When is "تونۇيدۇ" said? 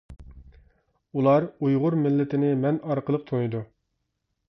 3.33-3.67